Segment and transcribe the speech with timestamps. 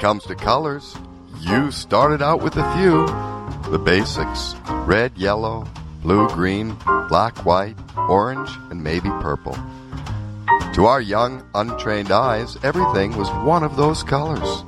[0.00, 0.96] comes to colors,
[1.40, 3.06] you started out with a few.
[3.70, 4.54] The basics
[4.86, 5.68] red, yellow,
[6.00, 6.74] blue, green,
[7.10, 7.76] black, white,
[8.08, 9.52] orange, and maybe purple.
[10.72, 14.64] To our young, untrained eyes, everything was one of those colors.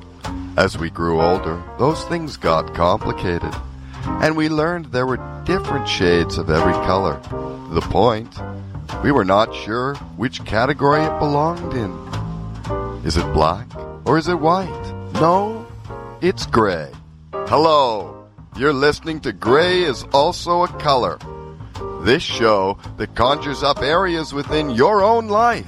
[0.59, 3.55] As we grew older, those things got complicated,
[4.05, 7.19] and we learned there were different shades of every color.
[7.71, 8.39] The point,
[9.03, 11.91] we were not sure which category it belonged in.
[13.07, 13.67] Is it black
[14.05, 14.92] or is it white?
[15.15, 15.67] No,
[16.21, 16.91] it's gray.
[17.33, 21.19] Hello, you're listening to Gray is Also a Color.
[22.03, 25.67] This show that conjures up areas within your own life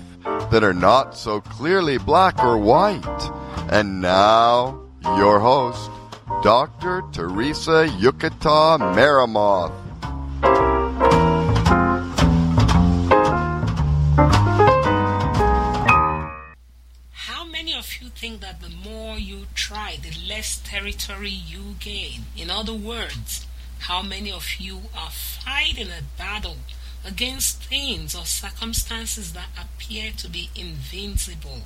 [0.51, 3.31] that are not so clearly black or white.
[3.71, 5.91] And now, your host,
[6.43, 7.03] Dr.
[7.13, 9.73] Teresa Yukata Maramoth.
[19.15, 22.23] More you try, the less territory you gain?
[22.37, 23.47] In other words,
[23.79, 26.57] how many of you are fighting a battle
[27.05, 31.63] against things or circumstances that appear to be invincible?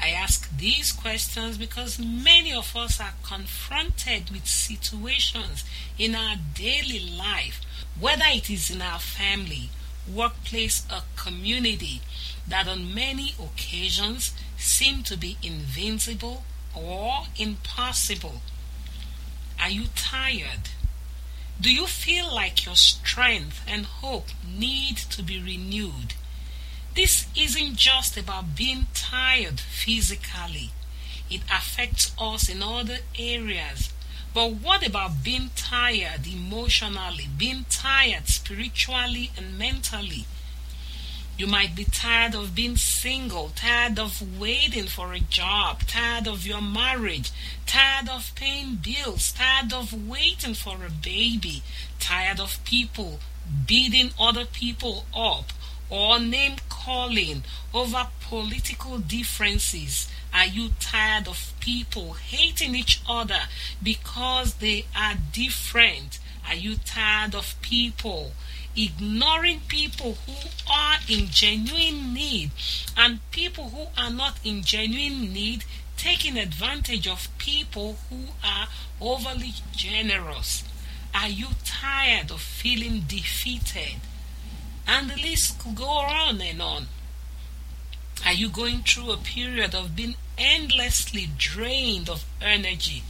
[0.00, 5.64] I ask these questions because many of us are confronted with situations
[5.98, 7.60] in our daily life,
[7.98, 9.70] whether it is in our family,
[10.08, 12.02] workplace, or community,
[12.46, 18.42] that on many occasions seem to be invincible or impossible.
[19.60, 20.70] Are you tired?
[21.60, 26.14] Do you feel like your strength and hope need to be renewed?
[26.94, 30.72] This isn't just about being tired physically,
[31.30, 33.90] it affects us in other areas.
[34.34, 40.26] But what about being tired emotionally, being tired spiritually and mentally?
[41.38, 46.46] You might be tired of being single, tired of waiting for a job, tired of
[46.46, 47.30] your marriage,
[47.66, 51.62] tired of paying bills, tired of waiting for a baby,
[51.98, 53.18] tired of people
[53.66, 55.46] beating other people up
[55.90, 57.42] or name calling
[57.74, 60.08] over political differences.
[60.32, 63.40] Are you tired of people hating each other
[63.82, 66.18] because they are different?
[66.46, 68.32] Are you tired of people
[68.76, 70.32] ignoring people who
[70.70, 72.50] are in genuine need
[72.96, 75.64] and people who are not in genuine need
[75.96, 78.68] taking advantage of people who are
[79.00, 80.64] overly generous?
[81.14, 84.00] Are you tired of feeling defeated?
[84.86, 86.86] And the list could go on and on.
[88.24, 93.02] Are you going through a period of being endlessly drained of energy?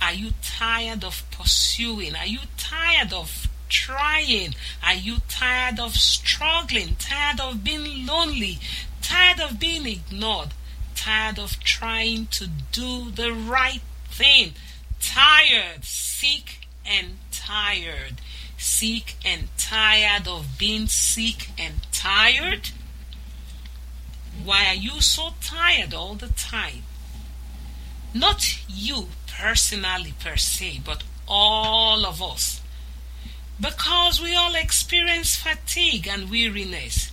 [0.00, 2.14] Are you tired of pursuing?
[2.14, 4.54] Are you tired of trying?
[4.82, 6.96] Are you tired of struggling?
[6.98, 8.58] Tired of being lonely?
[9.02, 10.50] Tired of being ignored?
[10.94, 14.54] Tired of trying to do the right thing?
[15.00, 18.20] Tired, sick, and tired.
[18.56, 22.70] Sick and tired of being sick and tired?
[24.42, 26.82] Why are you so tired all the time?
[28.12, 32.60] Not you personally, per se, but all of us.
[33.60, 37.12] Because we all experience fatigue and weariness.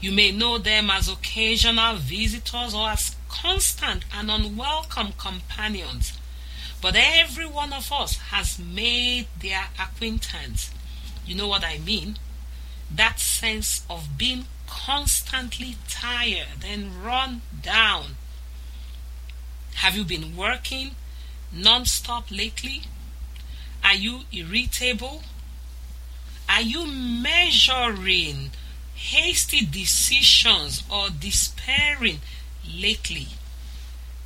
[0.00, 6.12] You may know them as occasional visitors or as constant and unwelcome companions.
[6.80, 10.70] But every one of us has made their acquaintance.
[11.24, 12.16] You know what I mean?
[12.94, 18.16] That sense of being constantly tired and run down.
[19.74, 20.92] Have you been working
[21.52, 22.82] non-stop lately?
[23.84, 25.22] Are you irritable?
[26.52, 28.50] Are you measuring
[28.94, 32.20] hasty decisions or despairing
[32.70, 33.28] lately?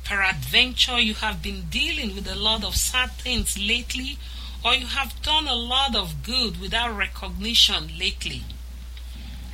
[0.03, 4.17] Peradventure, you have been dealing with a lot of sad things lately,
[4.63, 8.43] or you have done a lot of good without recognition lately.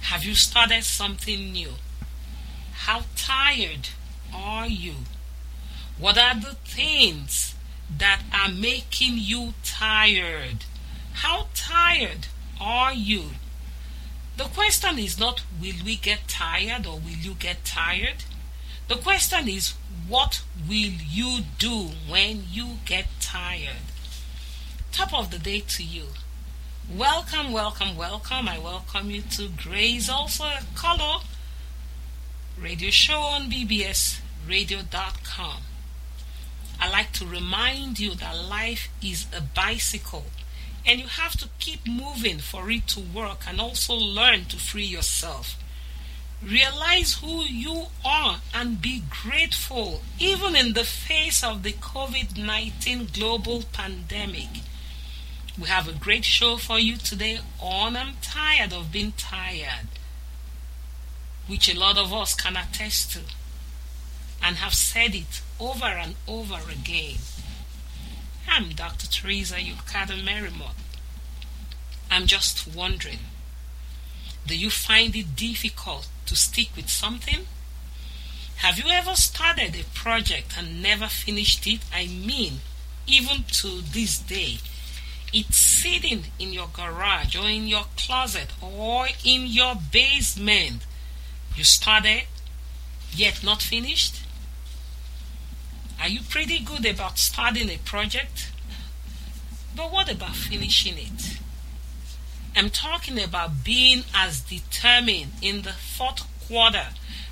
[0.10, 1.74] Have you started something new?
[2.74, 3.90] How tired
[4.34, 4.96] are you?
[6.00, 7.54] What are the things
[8.00, 10.66] that are making you tired?
[11.14, 13.24] How tired are you?
[14.38, 18.24] The question is not will we get tired or will you get tired?
[18.88, 19.76] The question is
[20.08, 23.84] what will you do when you get tired?
[24.92, 26.06] Top of the day to you.
[26.94, 28.50] Welcome, welcome, welcome.
[28.50, 31.20] I welcome you to Gray's Also a Color
[32.60, 35.62] radio show on bbsradio.com.
[36.80, 40.26] I like to remind you that life is a bicycle
[40.86, 44.84] and you have to keep moving for it to work and also learn to free
[44.86, 45.58] yourself.
[46.44, 53.10] Realize who you are and be grateful, even in the face of the COVID 19
[53.14, 54.50] global pandemic.
[55.58, 59.88] We have a great show for you today on I'm Tired of Being Tired,
[61.48, 63.20] which a lot of us can attest to
[64.42, 67.18] and have said it over and over again.
[68.48, 69.08] I'm Dr.
[69.08, 70.76] Teresa Ukattah-Meremoth.
[72.12, 73.20] I'm just wondering
[74.46, 77.48] do you find it difficult to stick with something?
[78.58, 81.80] Have you ever started a project and never finished it?
[81.94, 82.60] I mean,
[83.08, 84.58] even to this day,
[85.32, 90.86] it's sitting in your garage or in your closet or in your basement.
[91.56, 92.24] You started,
[93.14, 94.23] yet not finished?
[96.04, 98.52] Are you pretty good about starting a project?
[99.74, 101.38] But what about finishing it?
[102.58, 106.88] I'm talking about being as determined in the fourth quarter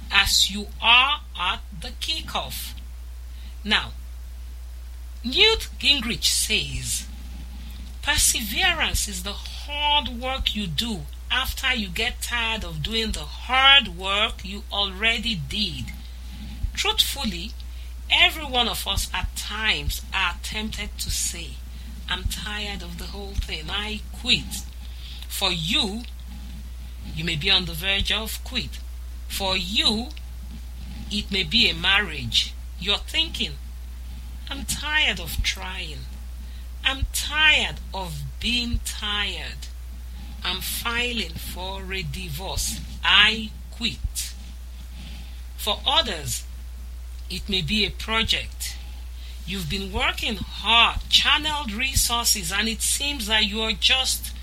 [0.10, 2.72] as you are at the kickoff.
[3.66, 3.92] Now,
[5.22, 7.08] Newt Gingrich says,
[8.02, 13.90] Perseverance is the hard work you do after you get tired of doing the hard
[13.90, 15.92] work you already did.
[16.74, 17.52] Truthfully,
[18.12, 21.52] every one of us at times are tempted to say,
[22.10, 24.64] I'm tired of the whole thing, I quit.
[25.28, 26.04] For you,
[27.16, 28.80] you may be on the verge of quit.
[29.28, 30.10] For you,
[31.10, 32.54] it may be a marriage.
[32.80, 33.54] You're thinking,
[34.50, 36.00] I'm tired of trying.
[36.84, 39.68] I'm tired of being tired.
[40.44, 42.82] I'm filing for a divorce.
[43.04, 44.34] I quit.
[45.58, 46.44] For others,
[47.32, 48.76] it may be a project.
[49.46, 54.34] You've been working hard, channeled resources, and it seems that you're just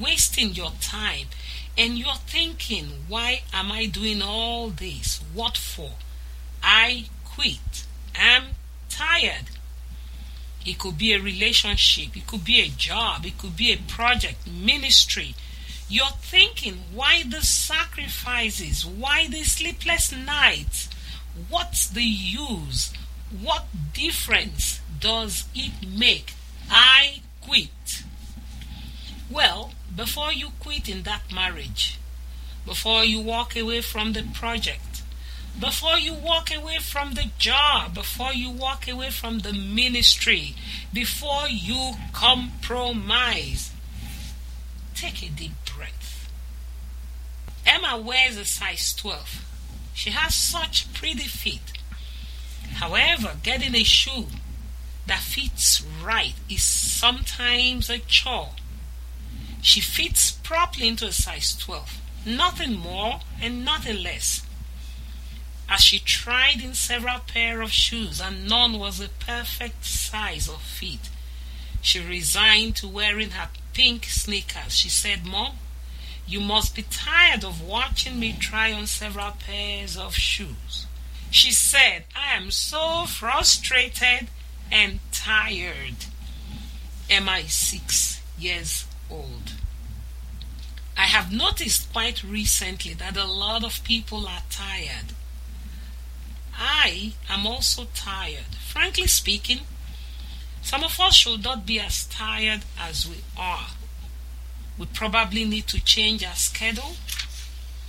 [0.00, 1.26] wasting your time
[1.76, 5.20] and you're thinking, why am I doing all this?
[5.32, 5.92] What for?
[6.62, 7.86] I quit.
[8.18, 8.56] I'm
[8.90, 9.50] tired.
[10.66, 14.46] It could be a relationship, it could be a job, it could be a project,
[14.46, 15.34] ministry.
[15.88, 18.84] You're thinking, why the sacrifices?
[18.84, 20.90] Why the sleepless nights?
[21.48, 22.92] What's the use?
[23.42, 26.34] What difference does it make?
[26.70, 28.04] I quit.
[29.30, 31.98] Well, before you quit in that marriage,
[32.64, 35.02] before you walk away from the project,
[35.58, 40.54] before you walk away from the job, before you walk away from the ministry,
[40.92, 43.72] before you compromise,
[44.94, 46.30] take a deep breath.
[47.66, 49.44] Emma wears a size 12.
[49.98, 51.72] She has such pretty feet.
[52.74, 54.28] However, getting a shoe
[55.08, 58.50] that fits right is sometimes a chore.
[59.60, 64.46] She fits properly into a size 12, nothing more and nothing less.
[65.68, 70.62] As she tried in several pair of shoes and none was a perfect size of
[70.62, 71.10] fit,
[71.82, 74.76] she resigned to wearing her pink sneakers.
[74.76, 75.56] She said, Mom,
[76.28, 80.86] you must be tired of watching me try on several pairs of shoes.
[81.30, 84.28] She said, I am so frustrated
[84.70, 86.06] and tired.
[87.08, 89.54] Emma is six years old.
[90.98, 95.14] I have noticed quite recently that a lot of people are tired.
[96.58, 98.56] I am also tired.
[98.66, 99.60] Frankly speaking,
[100.60, 103.68] some of us should not be as tired as we are.
[104.78, 106.94] We probably need to change our schedule,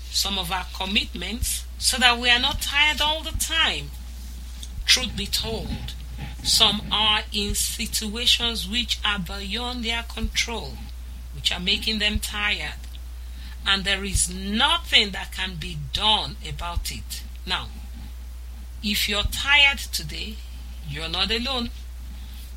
[0.10, 3.92] some of our commitments, so that we are not tired all the time.
[4.86, 5.94] Truth be told,
[6.44, 10.74] some are in situations which are beyond their control
[11.40, 12.82] which are making them tired.
[13.66, 17.24] And there is nothing that can be done about it.
[17.46, 17.68] Now,
[18.84, 20.36] if you're tired today,
[20.90, 21.70] you're not alone.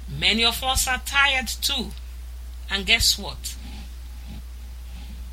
[0.08, 1.92] Many of us are tired too.
[2.68, 3.54] And guess what?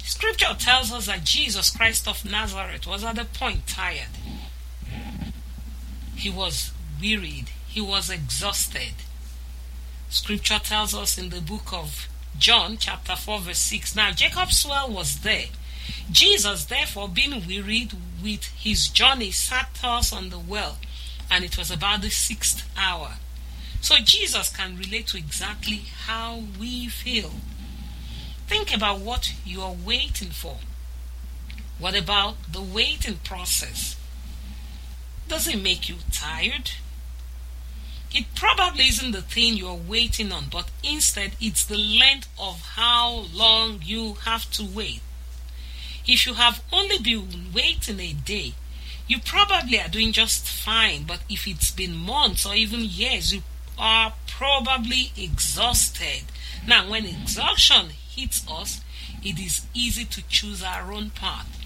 [0.09, 4.17] Scripture tells us that Jesus Christ of Nazareth was at the point tired.
[6.15, 8.95] He was wearied, he was exhausted.
[10.09, 12.07] Scripture tells us in the book of
[12.39, 13.95] John chapter 4, verse 6.
[13.95, 15.45] Now Jacob's well was there.
[16.11, 20.79] Jesus, therefore, being wearied with his journey, sat thus on the well,
[21.29, 23.17] and it was about the sixth hour.
[23.79, 27.33] So Jesus can relate to exactly how we feel.
[28.49, 30.57] Think about what you are waiting for.
[31.77, 33.95] What about the waiting process?
[35.27, 36.71] Does it make you tired?
[38.11, 43.27] It probably isn't the thing you're waiting on, but instead it's the length of how
[43.31, 45.01] long you have to wait.
[46.07, 48.55] If you have only been waiting a day,
[49.07, 51.03] you probably are doing just fine.
[51.03, 53.43] But if it's been months or even years, you
[53.77, 56.23] are probably exhausted.
[56.65, 58.81] Now, when exhaustion hits us,
[59.23, 61.59] it is easy to choose our own path.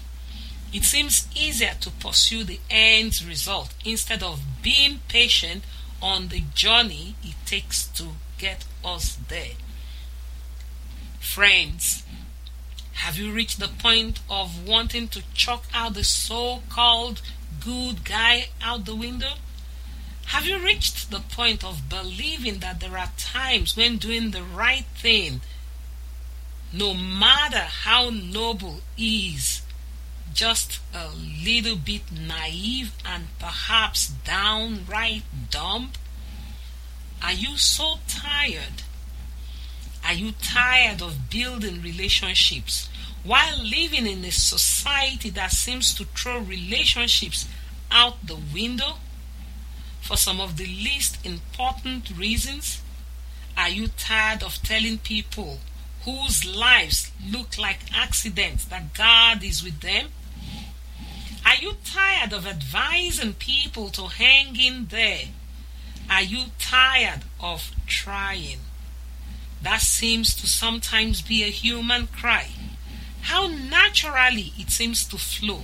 [0.72, 5.62] It seems easier to pursue the end result instead of being patient
[6.02, 8.08] on the journey it takes to
[8.38, 9.54] get us there.
[11.20, 12.02] Friends,
[12.94, 17.22] have you reached the point of wanting to chuck out the so called
[17.60, 19.34] good guy out the window?
[20.26, 24.86] Have you reached the point of believing that there are times when doing the right
[24.96, 25.40] thing,
[26.74, 29.62] no matter how noble, he is
[30.32, 31.08] just a
[31.44, 35.92] little bit naive and perhaps downright dumb?
[37.22, 38.82] Are you so tired
[40.04, 42.90] are you tired of building relationships
[43.22, 47.48] while living in a society that seems to throw relationships
[47.90, 48.96] out the window?
[50.02, 52.82] For some of the least important reasons,
[53.56, 55.60] are you tired of telling people
[56.04, 60.08] whose lives look like accidents that God is with them?
[61.44, 65.26] Are you tired of advising people to hang in there?
[66.10, 68.60] Are you tired of trying?
[69.62, 72.48] That seems to sometimes be a human cry.
[73.22, 75.62] How naturally it seems to flow.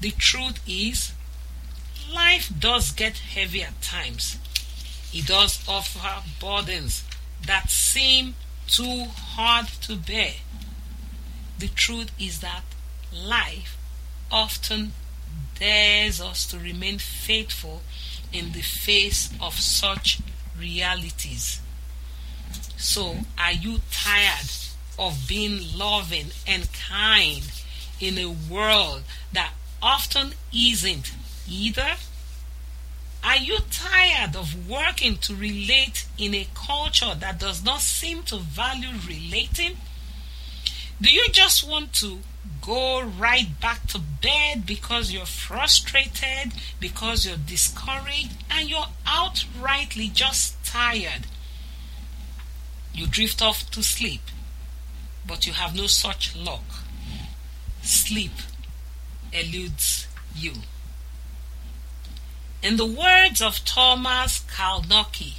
[0.00, 1.12] The truth is,
[2.12, 4.38] life does get heavy at times.
[5.12, 7.04] It does offer burdens
[7.46, 8.34] that seem
[8.68, 10.34] too hard to bear.
[11.58, 12.62] The truth is that
[13.12, 13.76] life
[14.30, 14.92] often
[15.58, 17.82] dares us to remain faithful
[18.32, 20.20] in the face of such
[20.58, 21.60] realities.
[22.76, 24.50] So, are you tired
[24.98, 27.42] of being loving and kind
[28.00, 31.12] in a world that often isn't
[31.48, 31.96] either?
[33.22, 38.36] Are you tired of working to relate in a culture that does not seem to
[38.38, 39.76] value relating?
[41.00, 42.20] Do you just want to
[42.62, 50.64] go right back to bed because you're frustrated, because you're discouraged, and you're outrightly just
[50.64, 51.26] tired?
[52.94, 54.22] You drift off to sleep,
[55.26, 56.64] but you have no such luck.
[57.82, 58.32] Sleep
[59.32, 60.52] eludes you.
[62.66, 65.34] In the words of Thomas Kalnoky,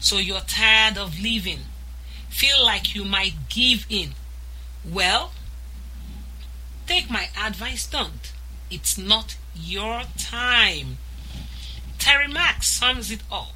[0.00, 1.64] so you're tired of living,
[2.30, 4.14] feel like you might give in.
[4.82, 5.32] Well,
[6.86, 8.32] take my advice, don't.
[8.70, 10.96] It's not your time.
[11.98, 13.52] Terry Max sums it up.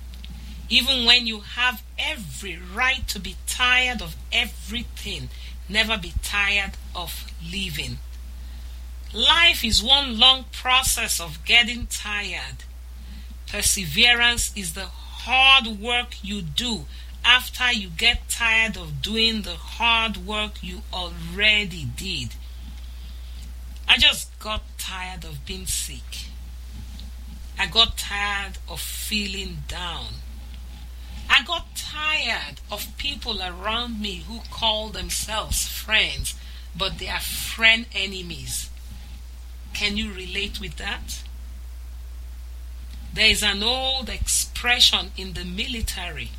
[0.69, 5.31] Even when you have every right to be tired of everything,
[5.71, 7.97] never be tired of living.
[9.15, 12.65] Life is one long process of getting tired.
[13.57, 16.85] Perseverance is the hard work you do
[17.25, 22.35] after you get tired of doing the hard work you already did.
[23.89, 26.27] I just got tired of being sick.
[27.59, 30.17] I got tired of feeling down.
[31.31, 36.35] I got tired of people around me who call themselves friends,
[36.77, 38.69] but they are friend enemies.
[39.73, 41.23] Can you relate with that?
[43.17, 46.33] There is an old expression in the military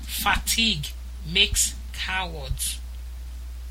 [0.00, 0.86] fatigue
[1.30, 2.80] makes cowards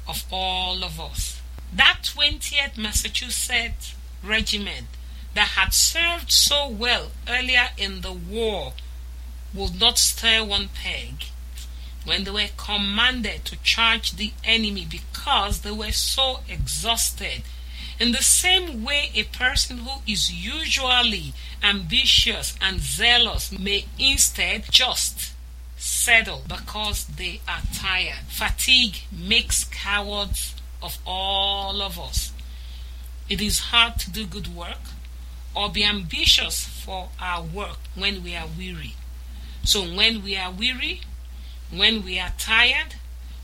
[0.08, 1.42] of all of us.
[1.74, 4.86] That 20th Massachusetts Regiment
[5.34, 8.74] that had served so well earlier in the war
[9.52, 11.24] would not stir one peg
[12.06, 17.42] when they were commanded to charge the enemy because they were so exhausted.
[18.00, 25.34] In the same way, a person who is usually ambitious and zealous may instead just
[25.75, 28.24] settle because they are tired.
[28.29, 32.32] Fatigue makes cowards of all of us.
[33.27, 34.79] It is hard to do good work
[35.53, 38.96] or be ambitious for our work when we are weary.
[39.65, 41.01] So when we are weary,
[41.70, 42.96] when we are tired,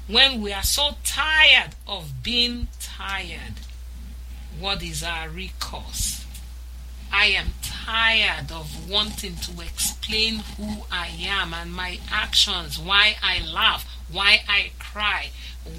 [0.07, 3.64] when we are so tired of being tired,
[4.59, 6.25] what is our recourse?
[7.11, 13.45] I am tired of wanting to explain who I am and my actions, why I
[13.45, 15.29] laugh, why I cry,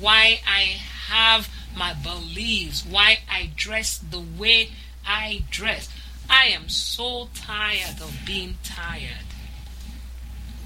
[0.00, 0.78] why I
[1.09, 4.71] have my beliefs, why I dress the way
[5.06, 5.88] I dress.
[6.28, 9.26] I am so tired of being tired.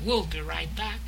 [0.04, 1.00] We'll be right back.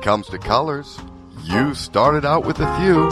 [0.00, 0.98] Comes to colors,
[1.42, 3.10] you started out with a few.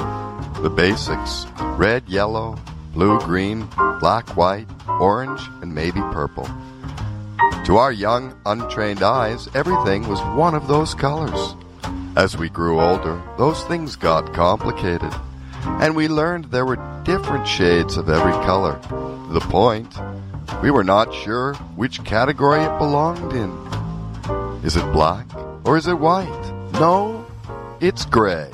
[0.62, 2.58] The basics red, yellow,
[2.94, 3.68] blue, green,
[4.00, 6.48] black, white, orange, and maybe purple.
[7.66, 11.54] To our young, untrained eyes, everything was one of those colors.
[12.16, 15.12] As we grew older, those things got complicated,
[15.64, 18.80] and we learned there were different shades of every color.
[19.30, 19.94] The point,
[20.62, 23.50] we were not sure which category it belonged in.
[24.64, 25.26] Is it black
[25.64, 26.51] or is it white?
[26.74, 27.24] No,
[27.80, 28.50] it's gray.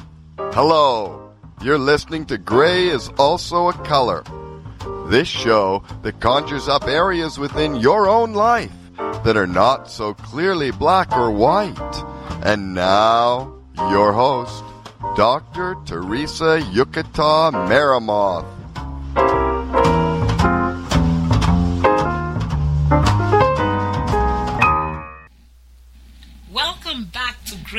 [0.52, 1.32] Hello,
[1.62, 4.24] you're listening to Gray is Also a Color.
[5.08, 8.72] This show that conjures up areas within your own life
[9.24, 12.04] that are not so clearly black or white.
[12.42, 14.64] And now, your host,
[15.16, 15.76] Dr.
[15.86, 18.57] Teresa Yukata Maramoth.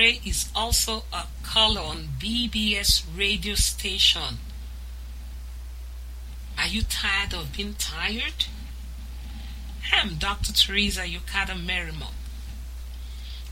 [0.09, 4.39] Is Also a Color on BBS radio station.
[6.57, 8.45] Are you tired of being tired?
[9.93, 10.51] I'm Dr.
[10.51, 12.13] Teresa Ukattah-Meremoth.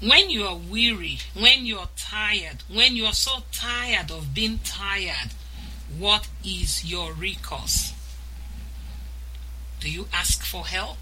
[0.02, 4.60] When you are weary, when you are tired, when you are so tired of being
[4.64, 5.34] tired,
[5.96, 7.94] what is your recourse?
[9.80, 10.98] Do you ask for help?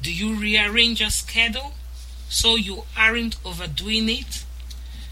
[0.00, 1.74] Do you rearrange your schedule
[2.28, 4.44] so you aren't overdoing it?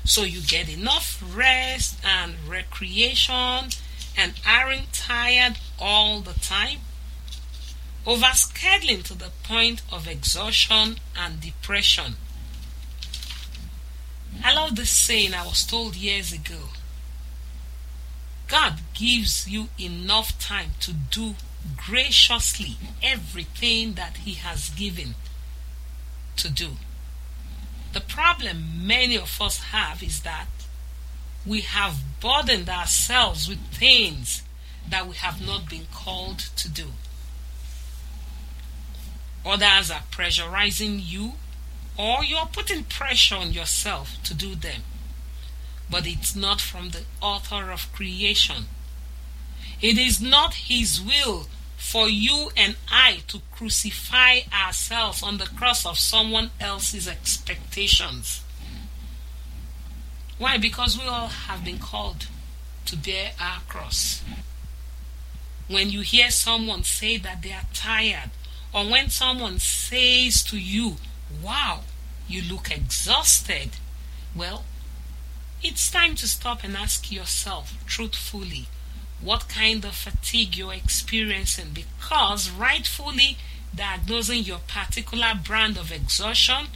[0.05, 3.71] So you get enough rest and recreation
[4.17, 6.79] and aren't tired all the time?
[8.05, 12.17] Overscheduling to the point of exhaustion and depression.
[14.45, 16.71] I love this saying I was told years ago.
[18.49, 21.37] God gives you enough time to do
[21.77, 25.15] graciously everything that He has given
[26.37, 26.73] to do.
[27.93, 30.47] The problem many of us have is that
[31.45, 34.43] we have burdened ourselves with things
[34.89, 36.93] that we have not been called to do.
[39.45, 41.33] Others are pressurizing you,
[41.99, 44.83] or you're putting pressure on yourself to do them.
[45.91, 48.67] But it's not from the author of creation.
[49.81, 51.49] It is not His will
[51.83, 58.43] for you and I to crucify ourselves on the cross of someone else's expectations.
[60.39, 60.57] Why?
[60.57, 62.29] Because we all have been called
[62.87, 64.23] to bear our cross.
[65.69, 68.31] When you hear someone say that they are tired,
[68.73, 70.97] or when someone says to you,
[71.43, 71.81] Wow,
[72.27, 73.71] you look exhausted,
[74.35, 74.65] well,
[75.63, 78.69] it's time to stop and ask yourself truthfully
[79.23, 83.37] what kind of fatigue you're experiencing because rightfully
[83.75, 86.67] diagnosing your particular brand of exhaustion,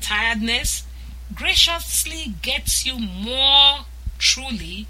[0.00, 0.84] tiredness,
[1.34, 3.80] graciously gets you more
[4.18, 4.86] truly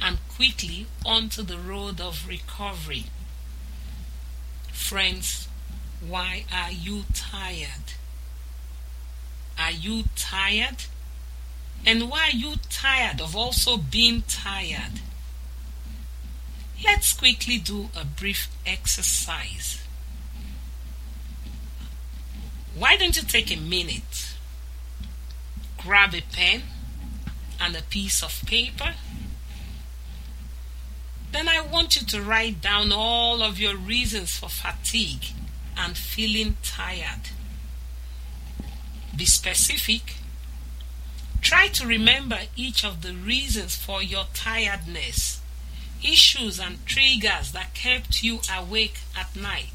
[0.00, 3.04] and quickly onto the road of recovery.
[4.72, 5.48] Friends,
[6.06, 7.94] why are you tired?
[9.58, 10.84] Are you tired?
[11.86, 15.00] And why are you tired of also being tired?
[16.82, 19.80] Let's quickly do a brief exercise.
[22.76, 24.34] Why don't you take a minute?
[25.78, 26.62] Grab a pen
[27.60, 28.94] and a piece of paper.
[31.30, 35.26] Then I want you to write down all of your reasons for fatigue
[35.76, 37.30] and feeling tired.
[39.16, 40.16] Be specific.
[41.40, 45.40] Try to remember each of the reasons for your tiredness,
[46.04, 49.70] issues and triggers that kept you awake at night.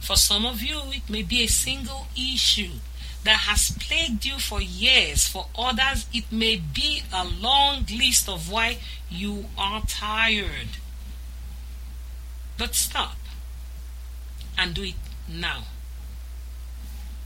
[0.00, 2.72] For some of you, it may be a single issue
[3.24, 5.26] that has plagued you for years.
[5.26, 8.78] For others, it may be a long list of why
[9.10, 10.78] you are tired.
[12.58, 13.16] But stop
[14.56, 14.94] and do it
[15.28, 15.64] now.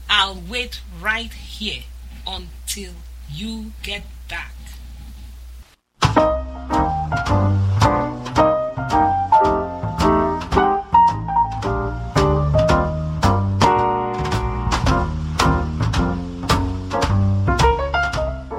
[0.09, 1.83] I'll wait right here
[2.27, 2.93] until
[3.31, 4.53] you get back.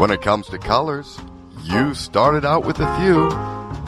[0.03, 1.17] When it comes to colors,
[1.63, 3.31] you started out with a few.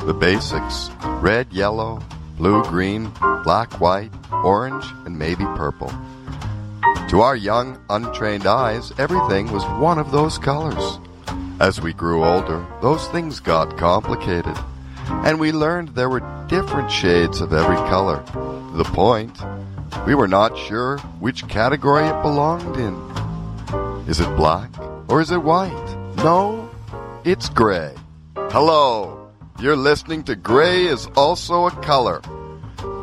[0.06, 0.88] The basics
[1.20, 2.00] red, yellow,
[2.36, 3.10] blue, green,
[3.42, 5.92] black, white, orange, and maybe purple.
[7.08, 11.00] To our young, untrained eyes, everything was one of those colors.
[11.58, 14.56] As we grew older, those things got complicated,
[15.08, 18.22] and we learned there were different shades of every color.
[18.76, 19.36] The point,
[20.06, 22.94] we were not sure which category it belonged in.
[24.08, 24.70] Is it black
[25.08, 25.83] or is it white?
[26.16, 26.70] No,
[27.24, 27.94] it's gray.
[28.36, 32.22] Hello, you're listening to Gray is Also a Color.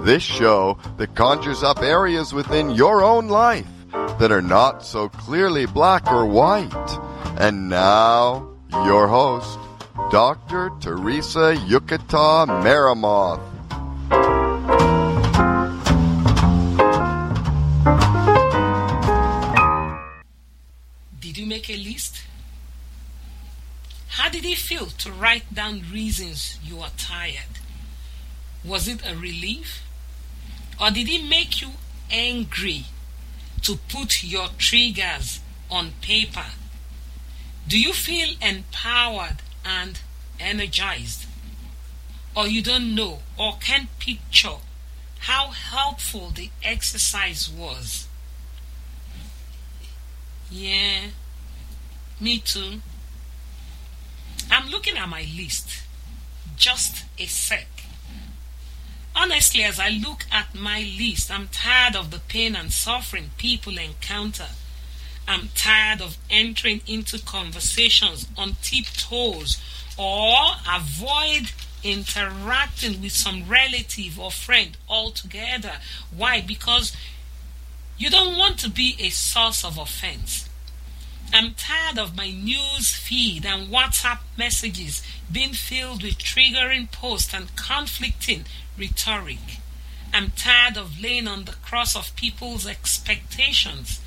[0.04, 5.66] This show that conjures up areas within your own life that are not so clearly
[5.66, 7.00] black or white.
[7.38, 9.60] And now, your host,
[10.12, 10.72] Dr.
[10.80, 13.51] Teresa Yukata Maramoth.
[24.22, 27.58] How did it feel to write down reasons you are tired?
[28.64, 29.82] Was it a relief?
[30.80, 31.70] Or did it make you
[32.12, 32.86] angry
[33.64, 35.40] to put your triggers
[35.72, 36.46] on paper?
[37.68, 40.00] Do you feel empowered and
[40.40, 41.26] energized?
[42.36, 44.58] Or you don't know or can't picture
[45.22, 48.08] how helpful the exercise was?
[50.52, 51.08] Yeah,
[52.20, 52.82] me too.
[54.52, 55.84] I'm looking at my list.
[56.58, 57.68] Just a sec.
[59.16, 63.78] Honestly, as I look at my list, I'm tired of the pain and suffering people
[63.78, 64.48] encounter.
[65.28, 69.62] I'm tired of entering into conversations on tiptoes
[69.98, 70.36] or
[70.70, 71.52] avoid
[71.84, 75.74] interacting with some relative or friend altogether.
[76.16, 76.42] Why?
[76.42, 76.96] Because
[77.98, 80.50] you don't want to be a source of offense.
[81.34, 87.56] I'm tired of my news feed and WhatsApp messages being filled with triggering posts and
[87.56, 88.46] conflicting
[88.78, 89.60] rhetoric.
[90.14, 94.02] I'm tired of laying on the cross of people's expectations.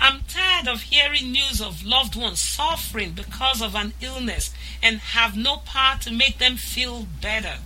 [0.00, 5.36] I'm tired of hearing news of loved ones suffering because of an illness and have
[5.36, 7.58] no power to make them feel better.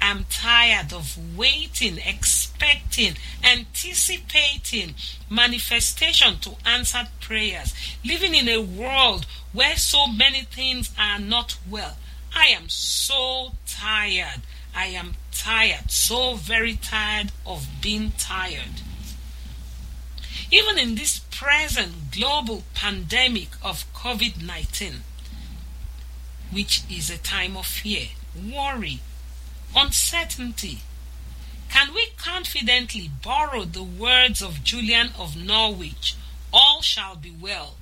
[0.00, 4.94] I'm tired of waiting, expecting, anticipating
[5.30, 11.96] manifestation to answered prayers, living in a world where so many things are not well.
[12.34, 14.42] I am so tired.
[14.74, 18.82] I am tired, so very tired of being tired.
[20.50, 25.02] Even in this present global pandemic of COVID 19,
[26.50, 29.00] which is a time of fear, worry,
[29.76, 30.80] uncertainty,
[31.70, 36.16] can we confidently borrow the words of Julian of Norwich?
[36.52, 37.76] All shall be well,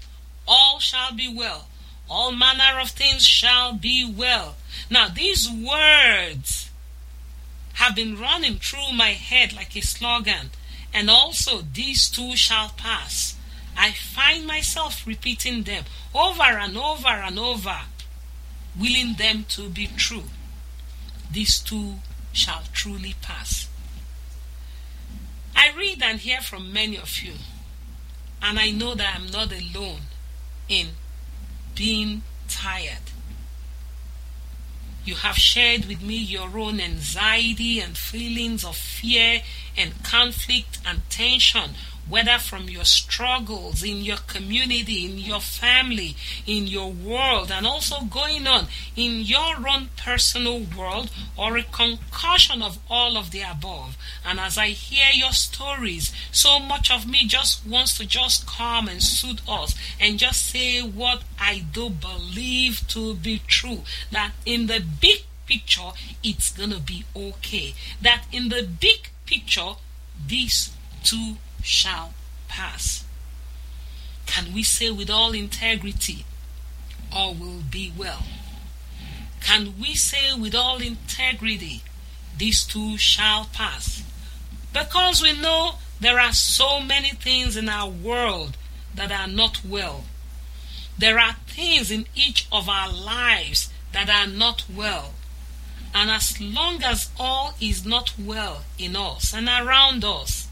[0.47, 1.69] all shall be well,
[2.11, 4.57] all manner of things shall be well.
[4.91, 6.71] Now, these words
[7.75, 10.51] have been running through my head like a slogan,
[10.93, 13.37] and also these too shall pass.
[13.77, 17.81] I find myself repeating them over and over and over,
[18.79, 20.25] willing them to be true.
[21.31, 21.97] These too
[22.33, 23.69] shall truly pass.
[25.55, 27.35] I read and hear from many of you,
[28.43, 30.03] and I know that I'm not alone
[30.69, 30.89] in
[31.75, 33.11] being tired.
[35.05, 39.43] You have shared with me your own anxiety and feelings of fear
[39.77, 41.71] and conflict and tension
[42.09, 46.17] whether from your struggles in your community, in your family,
[46.47, 52.63] in your world, and also going on in your own personal world, or a concussion
[52.63, 53.97] of all of the above.
[54.25, 58.89] And as I hear your stories, so much of me just wants to just come
[58.89, 63.83] and soothe us and just say what I do believe to be true.
[64.13, 65.91] That in the big picture,
[66.23, 67.75] it's gonna be okay.
[68.01, 69.75] That in the big picture,
[70.27, 70.73] these
[71.05, 72.15] too shall
[72.49, 73.05] pass.
[74.27, 76.25] Can we say with all integrity,
[77.13, 78.25] all will be well?
[79.41, 81.83] Can we say with all integrity,
[82.37, 84.03] these too shall pass?
[84.73, 88.57] Because we know there are so many things in our world
[88.95, 90.05] that are not well.
[90.99, 95.13] There are things in each of our lives that are not well.
[95.95, 100.46] And as long as all is not well in us and around us,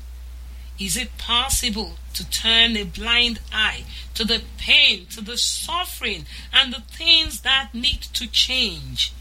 [0.78, 3.84] is it possible to turn a blind eye
[4.14, 9.12] to the pain, to the suffering, and the things that need to change?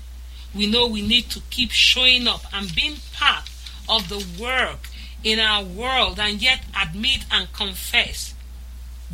[0.53, 3.49] We know we need to keep showing up and being part
[3.89, 4.89] of the work
[5.23, 8.33] in our world and yet admit and confess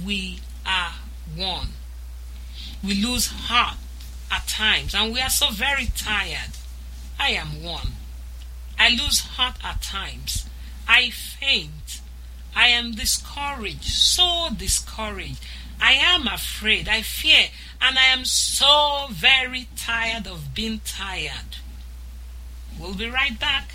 [0.05, 0.93] we are
[1.35, 1.69] one.
[2.83, 3.77] We lose heart
[4.31, 6.51] at times and we are so very tired.
[7.19, 7.91] I am one.
[8.77, 10.45] I lose heart at times.
[10.87, 11.98] I faint.
[12.59, 15.39] I am discouraged, so discouraged.
[15.79, 17.47] I am afraid, I fear,
[17.81, 21.55] and I am so very tired of being tired.
[22.77, 23.71] We'll be right back.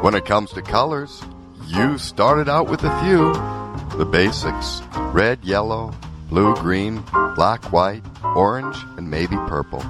[0.00, 1.24] When it comes to colors,
[1.66, 3.53] you started out with a few
[3.96, 5.94] the basics red, yellow,
[6.28, 7.04] blue, green,
[7.36, 9.84] black, white, orange, and maybe purple.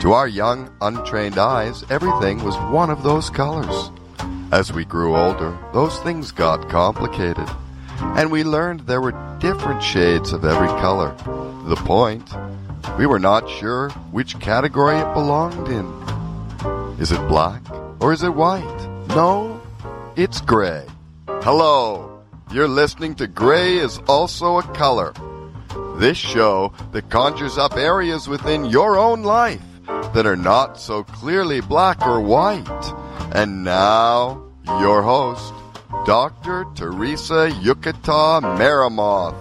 [0.00, 3.90] To our young, untrained eyes, everything was one of those colors.
[4.52, 7.48] As we grew older, those things got complicated,
[7.98, 11.16] and we learned there were different shades of every color.
[11.64, 12.30] The point,
[12.96, 15.86] we were not sure which category it belonged in.
[17.00, 17.62] Is it black
[18.00, 18.88] or is it white?
[19.08, 19.60] No,
[20.14, 20.86] it's gray.
[21.26, 22.13] Hello,
[22.54, 25.12] you're listening to Gray is Also a Color.
[25.96, 29.60] This show that conjures up areas within your own life
[30.14, 32.94] that are not so clearly black or white.
[33.32, 34.40] And now,
[34.78, 35.52] your host,
[36.06, 36.64] Dr.
[36.76, 39.34] Teresa Yukata Maramoth.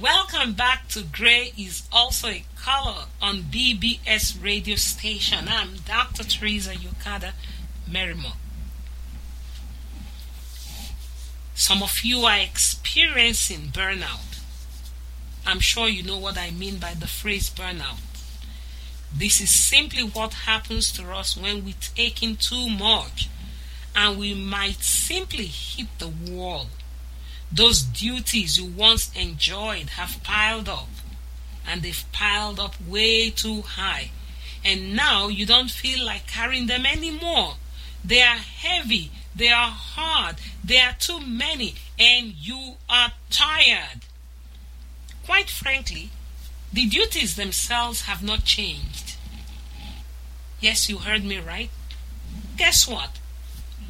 [0.00, 5.46] Welcome back to Gray is Also a Color on BBS radio station.
[5.48, 6.24] I'm Dr.
[6.24, 7.30] Teresa Yukata
[7.88, 8.32] Merriman.
[11.54, 14.40] Some of you are experiencing burnout.
[15.46, 18.00] I'm sure you know what I mean by the phrase burnout.
[19.14, 23.28] This is simply what happens to us when we take in too much
[23.94, 26.66] and we might simply hit the wall.
[27.52, 30.88] Those duties you once enjoyed have piled up
[31.66, 34.10] and they've piled up way too high.
[34.64, 37.54] And now you don't feel like carrying them anymore.
[38.04, 44.00] They are heavy, they are hard, they are too many, and you are tired.
[45.24, 46.10] Quite frankly,
[46.72, 49.16] the duties themselves have not changed.
[50.60, 51.70] Yes, you heard me right.
[52.56, 53.18] Guess what?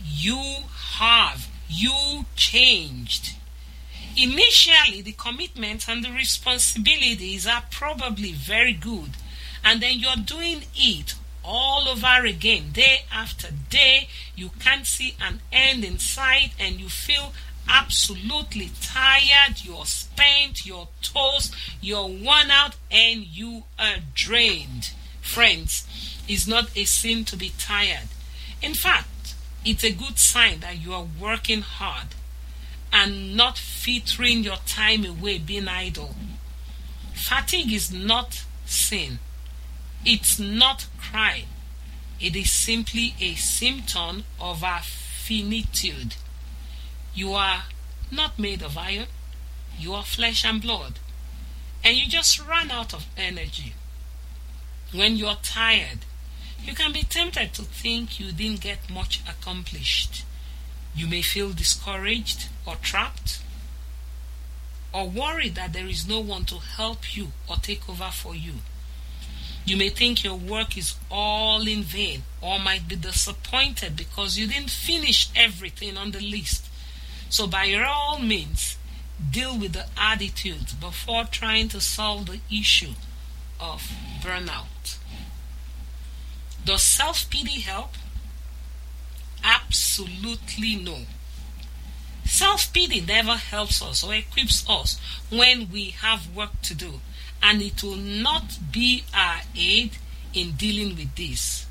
[0.05, 0.65] You
[0.99, 1.49] have.
[1.69, 3.35] You changed.
[4.19, 9.11] Initially, the commitments and the responsibilities are probably very good,
[9.63, 14.09] and then you're doing it all over again, day after day.
[14.35, 17.35] You can't see an end in sight, and you feel
[17.69, 19.63] absolutely tired.
[19.63, 24.93] You're spent, you're toast, you're worn out, and you are drained.
[25.21, 25.87] Friends,
[26.27, 28.09] it's not a sin to be tired.
[28.63, 32.15] In fact, it's a good sign that you are working hard
[32.93, 36.15] and not featuring your time away being idle.
[37.15, 39.19] Fatigue is not sin.
[40.05, 41.47] It's not crime.
[42.21, 46.15] It is simply a symptom of our finitude.
[47.15, 47.65] You are
[48.11, 49.07] not made of iron.
[49.79, 50.99] You are flesh and blood.
[51.85, 53.75] And you just run out of energy.
[54.93, 56.01] When you're tired,
[56.65, 60.25] you can be tempted to think you didn't get much accomplished.
[60.97, 63.41] You may feel discouraged or trapped
[64.93, 68.55] or worried that there is no one to help you or take over for you.
[69.67, 74.47] You may think your work is all in vain or might be disappointed because you
[74.47, 76.65] didn't finish everything on the list.
[77.29, 78.77] So, by all means,
[79.31, 82.95] deal with the attitudes before trying to solve the issue
[83.61, 83.91] of
[84.23, 84.99] burnout.
[86.65, 87.91] Does self pity help?
[89.67, 90.99] Absolutely no.
[92.25, 95.01] Self pity never helps us or equips us
[95.31, 97.01] when we have work to do,
[97.43, 99.93] and it will not be our aid
[100.35, 101.67] in dealing with this.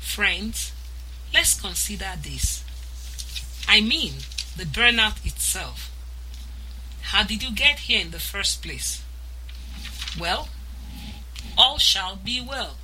[0.00, 0.72] Friends,
[1.34, 2.64] let's consider this.
[3.68, 4.12] I mean,
[4.56, 5.90] the burnout itself.
[7.02, 9.02] How did you get here in the first place?
[10.18, 10.48] Well,
[11.58, 12.76] all shall be well.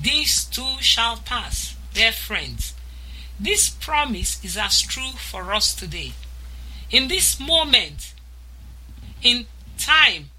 [0.00, 2.74] These too shall pass, dear friends.
[3.38, 6.12] This promise is as true for us today.
[6.90, 8.14] In this moment,
[9.22, 9.46] in
[9.78, 10.30] time,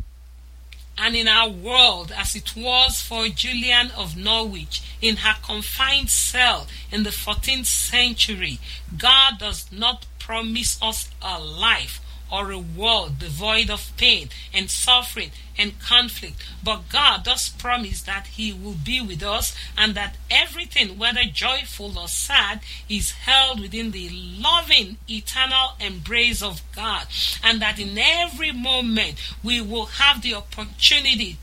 [0.98, 6.68] and in our world as it was for Julian of Norwich in her confined cell
[6.92, 8.60] in the 14th century,
[8.98, 15.32] God does not promise us a life or a world devoid of pain and suffering
[15.58, 16.36] and conflict.
[16.64, 21.98] But God does promise that He will be with us and that everything, whether joyful
[21.98, 27.08] or sad, is held within the loving, eternal embrace of God.
[27.44, 31.38] And that in every moment we will have the opportunity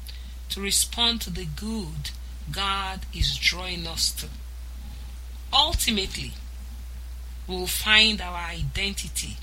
[0.50, 2.10] to respond to the good
[2.50, 4.28] God is drawing us to.
[5.52, 6.32] Ultimately,
[7.48, 9.36] we will find our identity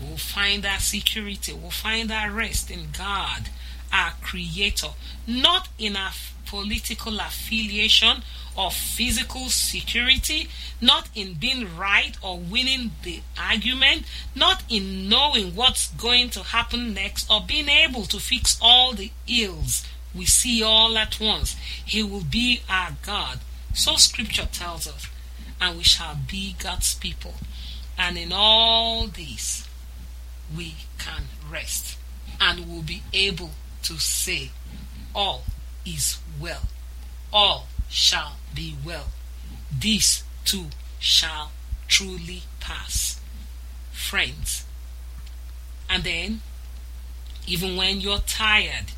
[0.00, 1.52] We'll find our security.
[1.52, 3.48] We'll find our rest in God,
[3.92, 4.88] our Creator,
[5.26, 6.12] not in our
[6.46, 8.22] political affiliation
[8.56, 10.48] or physical security,
[10.80, 16.92] not in being right or winning the argument, not in knowing what's going to happen
[16.92, 21.56] next or being able to fix all the ills we see all at once.
[21.84, 23.40] He will be our God.
[23.74, 25.08] So scripture tells us,
[25.60, 27.34] and we shall be God's people.
[27.98, 29.61] And in all this,
[30.56, 31.98] we can rest
[32.40, 33.50] and will be able
[33.82, 34.50] to say,
[35.14, 35.44] All
[35.84, 36.62] is well.
[37.32, 39.06] All shall be well.
[39.76, 40.66] This too
[40.98, 41.52] shall
[41.88, 43.20] truly pass.
[43.92, 44.64] Friends.
[45.88, 46.40] And then,
[47.46, 48.92] even when you're tired,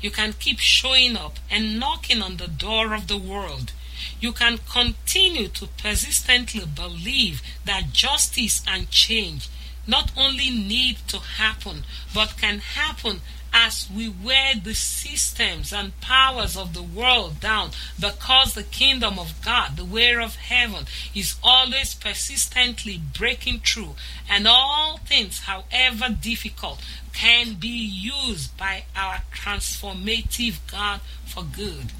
[0.00, 3.72] you can keep showing up and knocking on the door of the world.
[4.20, 9.48] You can continue to persistently believe that justice and change
[9.86, 13.20] not only need to happen, but can happen
[13.52, 19.42] as we wear the systems and powers of the world down because the kingdom of
[19.44, 23.94] God, the way of heaven, is always persistently breaking through,
[24.28, 26.80] and all things, however difficult,
[27.12, 31.92] can be used by our transformative God for good.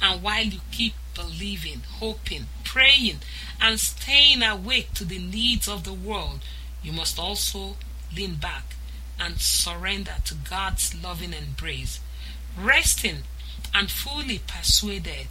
[0.00, 3.18] And while you keep believing, hoping, praying,
[3.60, 6.40] and staying awake to the needs of the world,
[6.84, 7.76] you must also
[8.14, 8.76] lean back
[9.18, 11.98] and surrender to God's loving embrace,
[12.56, 13.22] resting
[13.74, 15.26] and fully persuaded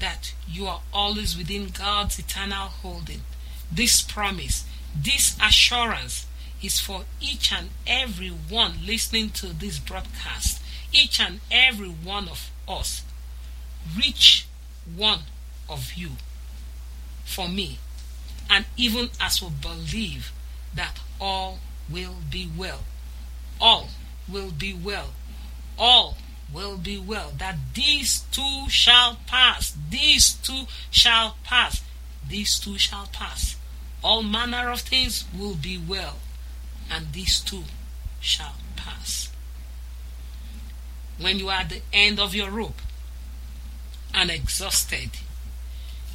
[0.00, 3.22] that you are always within God's eternal holding.
[3.70, 6.26] This promise, this assurance
[6.62, 10.60] is for each and every one listening to this broadcast,
[10.92, 13.02] each and every one of us.
[13.96, 14.46] Reach
[14.96, 15.20] one
[15.68, 16.10] of you
[17.24, 17.78] for me,
[18.50, 20.32] and even as we believe
[20.74, 21.58] that all
[21.90, 22.80] will be well
[23.60, 23.88] all
[24.28, 25.10] will be well.
[25.78, 26.16] All
[26.52, 27.32] will be well.
[27.36, 29.76] That these too shall pass.
[29.90, 31.82] These too shall pass.
[32.28, 33.56] These too shall pass.
[34.02, 36.16] All manner of things will be well.
[36.90, 37.64] And these too
[38.20, 39.30] shall pass.
[41.20, 42.80] When you are at the end of your rope
[44.14, 45.10] and exhausted,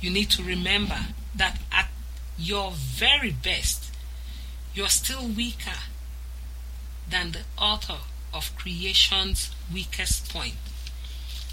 [0.02, 0.98] you need to remember
[1.36, 1.89] that at
[2.38, 3.92] your very best,
[4.74, 5.80] you are still weaker
[7.10, 8.00] than the author
[8.34, 10.56] of creation's weakest point.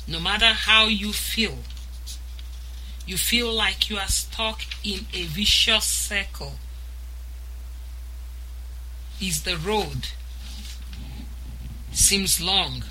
[0.09, 1.59] No matter how you feel,
[3.07, 6.55] you feel like you are stuck in a vicious circle.
[9.21, 10.09] Is the road
[11.93, 12.85] seems long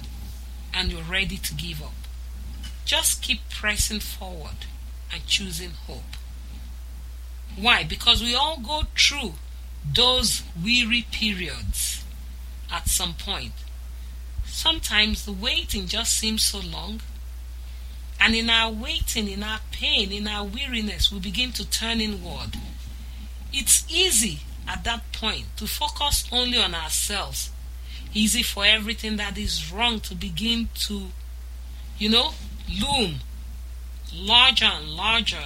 [0.74, 1.94] and you're ready to give up.
[2.86, 4.66] Just keep pressing forward
[5.12, 6.16] and choosing hope.
[7.56, 7.84] Why?
[7.84, 9.34] Because we all go through
[9.94, 12.04] those weary periods
[12.72, 13.54] at some point.
[14.46, 17.02] Sometimes the waiting just seems so long.
[18.20, 22.58] And in our waiting, in our pain, in our weariness, we begin to turn inward.
[23.54, 27.50] It's easy at that point to focus only on ourselves.
[28.14, 31.08] Easy for everything that is wrong to begin to,
[31.98, 32.34] you know,
[32.70, 33.20] loom
[34.14, 35.46] larger and larger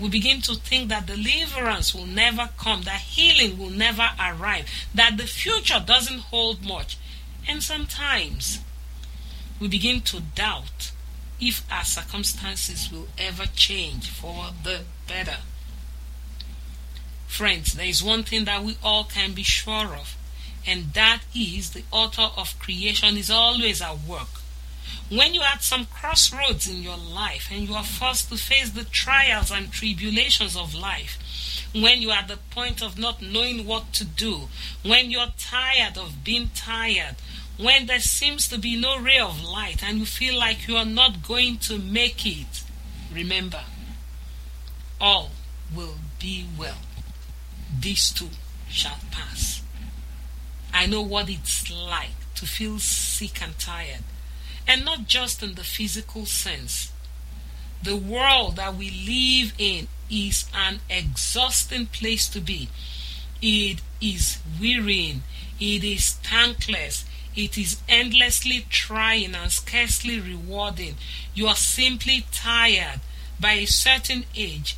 [0.00, 5.16] we begin to think that deliverance will never come, that healing will never arrive, that
[5.16, 6.98] the future doesn't hold much.
[7.48, 8.60] And sometimes
[9.60, 10.92] we begin to doubt
[11.40, 15.38] if our circumstances will ever change for the better.
[17.26, 20.16] Friends, there is one thing that we all can be sure of,
[20.66, 24.41] and that is the author of creation is always at work
[25.10, 28.84] when you're at some crossroads in your life and you are forced to face the
[28.84, 31.18] trials and tribulations of life,
[31.74, 34.48] when you're at the point of not knowing what to do,
[34.82, 37.16] when you're tired of being tired,
[37.58, 40.86] when there seems to be no ray of light and you feel like you are
[40.86, 42.62] not going to make it,
[43.12, 43.62] remember,
[45.00, 45.30] all
[45.74, 46.78] will be well.
[47.78, 48.30] These too
[48.68, 49.62] shall pass.
[50.72, 54.04] I know what it's like to feel sick and tired
[54.66, 56.92] and not just in the physical sense.
[57.82, 62.68] The world that we live in is an exhausting place to be.
[63.40, 65.22] It is wearying,
[65.58, 67.04] it is thankless,
[67.34, 70.96] it is endlessly trying and scarcely rewarding.
[71.34, 73.00] You are simply tired.
[73.40, 74.76] By a certain age,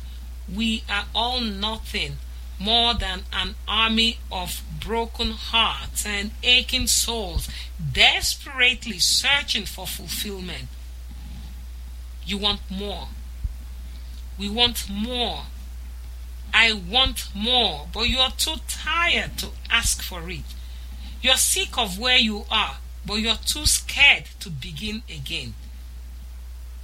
[0.53, 2.17] we are all nothing
[2.59, 7.49] more than an army of broken hearts and aching souls
[7.93, 10.67] desperately searching for fulfillment.
[12.25, 13.07] You want more.
[14.37, 15.43] We want more.
[16.53, 20.43] I want more, but you are too tired to ask for it.
[21.21, 25.53] You are sick of where you are, but you are too scared to begin again.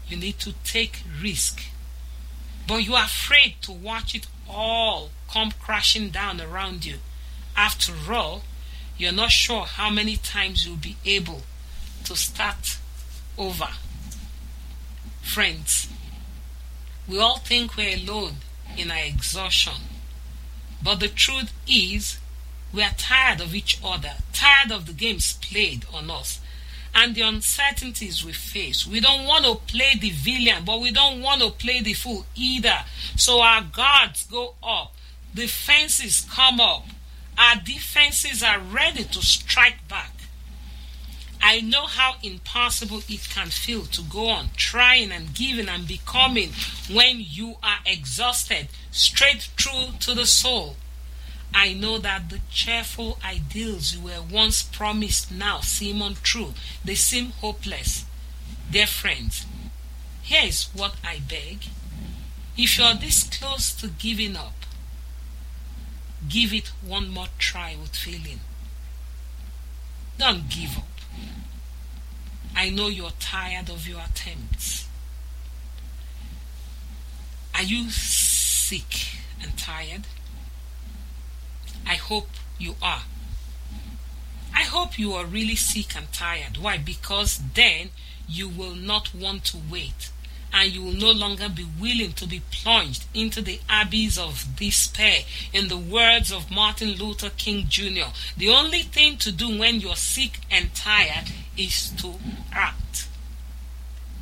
[0.07, 1.61] You need to take risk.
[2.67, 6.97] But you are afraid to watch it all come crashing down around you.
[7.56, 8.43] After all,
[8.97, 11.41] you're not sure how many times you'll be able
[12.04, 12.78] to start
[13.38, 13.70] over.
[15.22, 15.88] Friends,
[17.08, 18.36] we all think we're alone
[18.78, 19.74] in our exhaustion.
[20.84, 22.18] But the truth is,
[22.74, 26.39] we are tired of each other, tired of the games played on us,
[26.94, 28.86] and the uncertainties we face.
[28.86, 32.26] We don't want to play the villain, but we don't want to play the fool
[32.36, 32.80] either.
[33.16, 34.94] So our guards go up,
[35.34, 36.86] the fences come up,
[37.38, 40.12] our defenses are ready to strike back.
[41.44, 46.52] I know how impossible it can feel to go on trying and giving and becoming
[46.92, 50.76] when you are exhausted, straight through to the soul.
[51.54, 56.54] I know that the cheerful ideals you were once promised now seem untrue.
[56.84, 58.06] They seem hopeless.
[58.72, 59.45] Dear friends,
[60.22, 61.66] here is what I beg.
[62.58, 64.54] If you're this close to giving up,
[66.30, 68.39] give it one more try with feeling.
[70.18, 70.84] Don't give up.
[72.56, 74.88] I know you're tired of your attempts.
[77.56, 80.04] Are you sick and tired?
[81.86, 83.03] I hope you are.
[84.53, 86.57] I hope you are really sick and tired.
[86.57, 86.77] Why?
[86.77, 87.89] Because then
[88.27, 90.11] you will not want to wait
[90.53, 95.21] and you will no longer be willing to be plunged into the abyss of despair.
[95.53, 99.95] In the words of Martin Luther King Jr., the only thing to do when you're
[99.95, 102.15] sick and tired is to
[102.51, 103.07] act.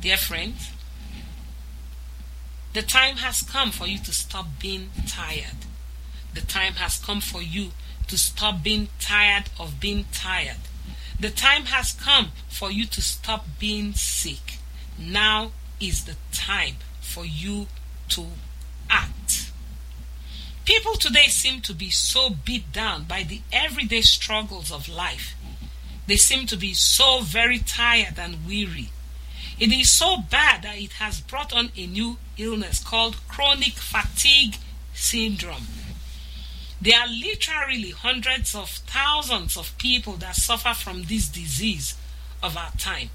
[0.00, 0.70] Dear friends,
[2.72, 5.66] the time has come for you to stop being tired.
[6.34, 7.70] The time has come for you
[8.08, 10.58] to stop being tired of being tired.
[11.18, 14.58] The time has come for you to stop being sick.
[14.98, 17.66] Now is the time for you
[18.10, 18.26] to
[18.88, 19.50] act.
[20.64, 25.34] People today seem to be so beat down by the everyday struggles of life.
[26.06, 28.90] They seem to be so very tired and weary.
[29.58, 34.56] It is so bad that it has brought on a new illness called chronic fatigue
[34.94, 35.66] syndrome.
[36.80, 41.94] There are literally hundreds of thousands of people that suffer from this disease
[42.42, 43.10] of our time.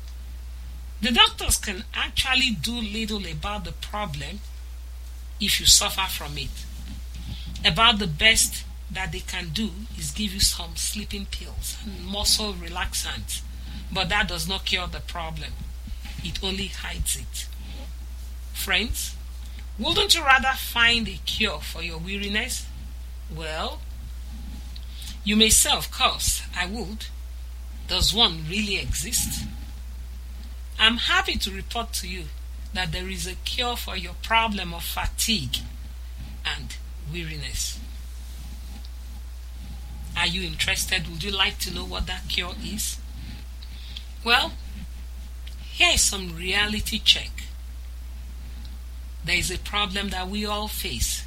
[1.02, 4.40] The doctors can actually do little about the problem
[5.42, 6.50] if you suffer from it.
[7.66, 12.54] About the best that they can do is give you some sleeping pills and muscle
[12.54, 13.42] relaxants,
[13.92, 15.52] but that does not cure the problem.
[16.24, 17.48] It only hides it.
[18.54, 19.16] Friends,
[19.80, 22.68] wouldn't you rather find a cure for your weariness?
[23.34, 23.82] Well,
[25.24, 27.08] you may say, of course, I would.
[27.88, 29.46] Does one really exist?
[30.80, 32.26] I'm happy to report to you
[32.74, 35.58] that there is a cure for your problem of fatigue
[36.46, 36.76] and
[37.12, 37.80] weariness.
[40.18, 41.08] Are you interested?
[41.10, 42.98] Would you like to know what that cure is?
[44.24, 44.54] Well,
[45.72, 47.32] here is some reality check.
[49.24, 51.26] There is a problem that we all face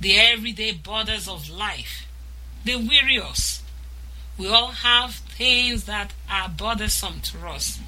[0.00, 2.06] the everyday borders of life.
[2.64, 3.62] They weary us.
[4.36, 7.80] We all have things that are bothersome to us.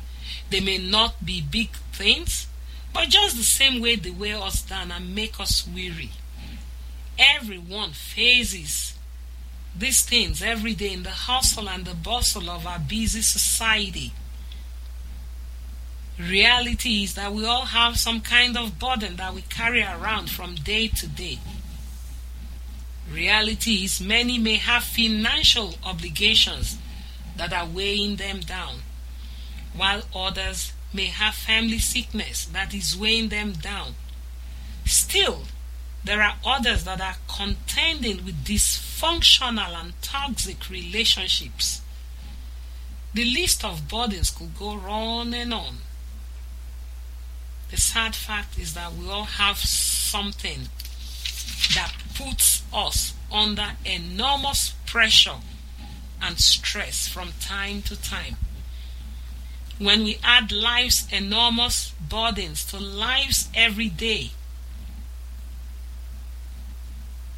[0.51, 2.49] They may not be big things,
[2.93, 6.11] but just the same way they weigh us down and make us weary.
[7.19, 8.95] Everyone faces
[9.77, 14.13] these things every day in the hustle and the bustle of our busy society.
[16.19, 20.57] Reality is that we all have some kind of burden that we carry around from
[20.57, 21.39] day to day.
[23.11, 26.79] Reality is many may have financial obligations
[27.37, 28.77] that are weighing them down
[29.75, 33.95] while others may have family sickness that is weighing them down.
[34.85, 35.43] Still,
[36.05, 41.83] there are others that are contending with dysfunctional and toxic relationships.
[43.15, 45.79] The list of burdens could go on and on.
[47.71, 50.69] The sad fact is that we all have something
[51.75, 55.41] that puts us under enormous pressure
[56.23, 58.37] and stress from time to time
[59.81, 64.31] when we add life's enormous burdens to life's every day,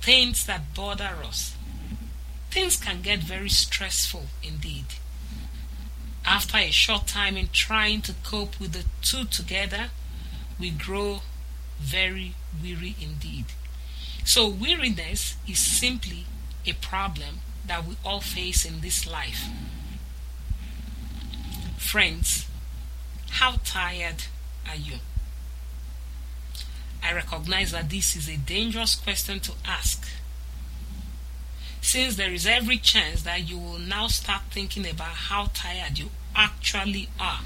[0.00, 1.54] things that bother us,
[2.50, 4.86] things can get very stressful indeed.
[6.26, 9.90] After a short time in trying to cope with the two together,
[10.58, 11.20] we grow
[11.78, 13.46] very weary indeed.
[14.24, 16.26] So, weariness is simply
[16.66, 19.48] a problem that we all face in this life.
[21.76, 22.46] Friends,
[23.30, 24.24] how tired
[24.68, 24.98] are you?
[27.02, 30.08] I recognize that this is a dangerous question to ask.
[31.80, 36.10] Since there is every chance that you will now start thinking about how tired you
[36.36, 37.40] actually are.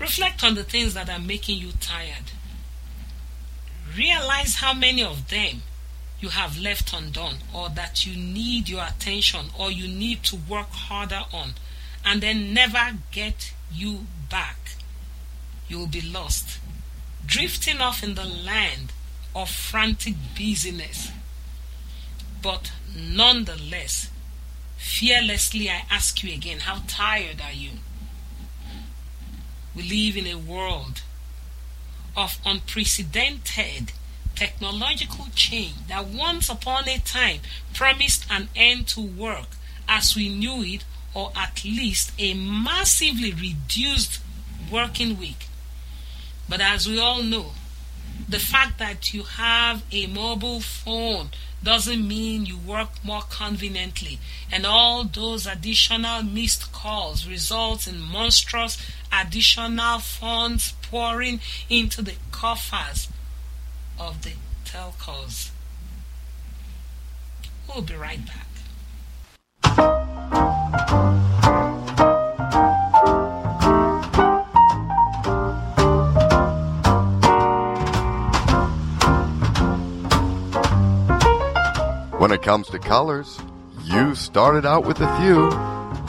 [0.00, 2.32] Reflect on the things that are making you tired.
[3.96, 5.62] Realize how many of them
[6.20, 10.70] you have left undone or that you need your attention or you need to work
[10.70, 11.54] harder on
[12.04, 14.76] and then never get you back.
[15.68, 16.58] You will be lost,
[17.24, 18.92] drifting off in the land
[19.34, 21.12] of frantic busyness.
[22.42, 24.10] But nonetheless,
[24.76, 27.70] fearlessly I ask you again, how tired are you?
[29.74, 31.02] We live in a world
[32.18, 33.92] of unprecedented
[34.34, 37.40] technological change that once upon a time
[37.72, 39.46] promised an end to work
[39.88, 44.20] as we knew it, or at least a massively reduced
[44.70, 45.46] working week.
[46.48, 47.52] But as we all know,
[48.28, 51.30] the fact that you have a mobile phone
[51.62, 54.18] doesn't mean you work more conveniently,
[54.52, 58.78] and all those additional missed calls results in monstrous
[59.12, 63.08] additional funds pouring into the coffers
[63.98, 64.32] of the
[64.64, 65.50] telcos.
[67.66, 68.46] We'll be right back.
[82.18, 83.38] When it comes to colors,
[83.84, 85.48] you started out with a few.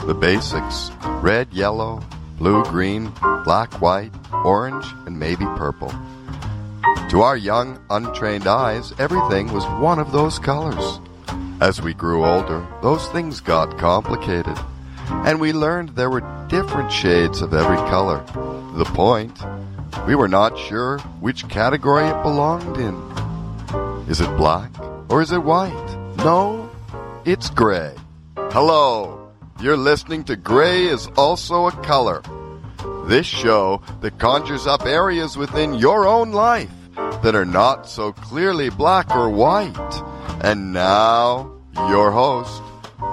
[0.08, 0.90] The basics
[1.22, 2.02] red, yellow,
[2.36, 3.12] blue, green,
[3.44, 5.94] black, white, orange, and maybe purple.
[7.10, 10.98] To our young, untrained eyes, everything was one of those colors.
[11.60, 14.58] As we grew older, those things got complicated,
[15.24, 18.24] and we learned there were different shades of every color.
[18.74, 19.38] The point,
[20.08, 22.96] we were not sure which category it belonged in.
[24.10, 24.72] Is it black
[25.08, 25.99] or is it white?
[26.24, 26.68] No,
[27.24, 27.94] it's gray.
[28.36, 32.22] Hello, you're listening to Gray is Also a Color.
[33.06, 36.70] This show that conjures up areas within your own life
[37.22, 40.02] that are not so clearly black or white.
[40.42, 41.50] And now,
[41.88, 42.62] your host,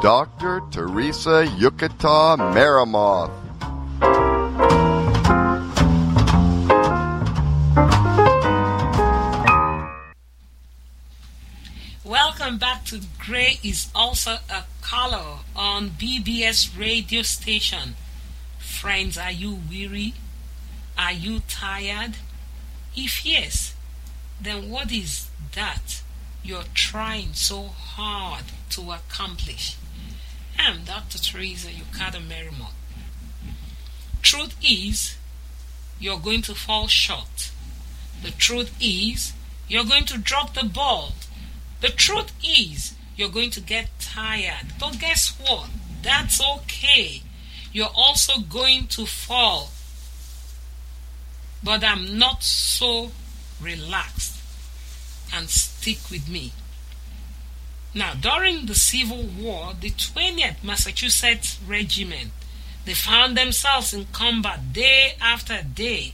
[0.01, 0.61] Dr.
[0.69, 3.46] Teresa Ukattah-Meremoth.
[12.47, 17.95] Welcome back to Gray is Also a Color on BBS radio station.
[18.57, 20.13] Friends, are you weary?
[20.97, 22.15] Are you tired?
[22.95, 23.75] If yes,
[24.41, 26.01] then what is that
[26.41, 29.75] you're trying so hard to accomplish?
[30.57, 31.17] I'm Dr.
[31.17, 32.71] Teresa Ukattah-Meremoth.
[34.21, 35.17] Truth is,
[35.99, 37.51] you're going to fall short.
[38.23, 39.33] The truth is,
[39.67, 41.11] you're going to drop the ball.
[41.81, 44.73] The truth is, you're going to get tired.
[44.79, 45.69] But guess what?
[46.01, 47.21] That's okay.
[47.71, 49.71] You're also going to fall.
[51.63, 53.11] But I'm not so
[53.61, 54.35] relaxed
[55.33, 56.53] and stick with me.
[57.93, 62.31] Now, during the Civil War, the 20th Massachusetts Regiment,
[62.85, 66.13] they found themselves in combat day after day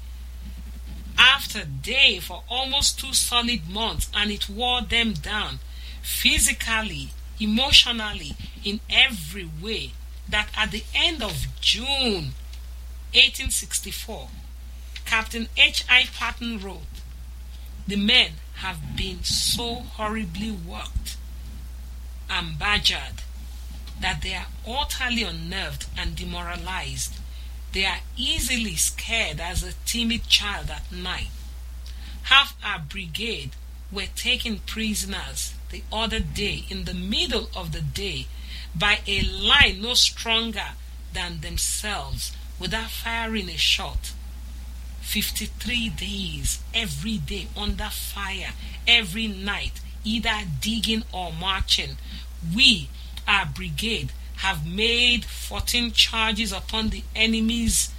[1.18, 5.59] after day for almost two solid months, and it wore them down
[6.01, 7.09] physically,
[7.39, 9.91] emotionally, in every way.
[10.28, 12.34] That at the end of June
[13.14, 14.30] 1864,
[15.05, 16.03] Captain H.L.
[16.18, 16.82] Patten wrote,
[17.88, 21.18] The men have been so horribly worked
[22.30, 23.22] and badgered
[23.99, 27.16] that they are utterly unnerved and demoralized.
[27.74, 31.30] They are easily scared as a timid child at night.
[32.24, 33.51] Half our brigade
[33.91, 38.28] were taken prisoners the other day in the middle of the day
[38.76, 40.76] by a line no stronger
[41.13, 44.13] than themselves without firing a shot.
[45.01, 48.51] 53 days every day under fire,
[48.88, 51.97] every night, either digging or marching.
[52.55, 52.89] We,
[53.28, 54.11] our brigade,
[54.44, 57.94] have made 14 charges upon the enemy's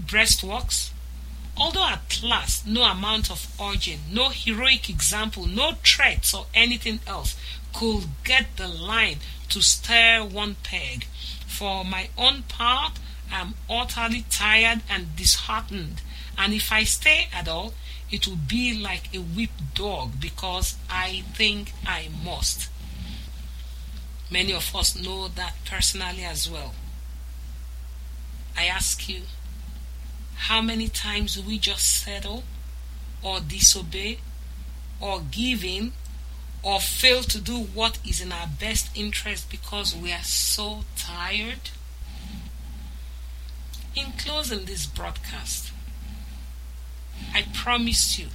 [0.00, 0.90] breastworks.
[1.56, 7.36] Although at last no amount of urging, no heroic example, no threats or anything else
[7.72, 9.18] could get the line
[9.48, 11.06] to stir one peg.
[11.48, 12.92] For my own part,
[13.32, 16.00] I'm utterly tired and disheartened,
[16.38, 17.74] and if I stay at all,
[18.08, 22.68] it will be like a whipped dog because I think I must.
[24.34, 26.74] Many of us know that personally as well.
[28.56, 29.22] I ask you,
[30.34, 32.42] how many times do we just settle
[33.22, 34.18] or disobey
[35.00, 35.92] or give in
[36.64, 41.70] or fail to do what is in our best interest because we are so tired?
[43.94, 45.70] In closing this broadcast,
[47.32, 48.30] I promise you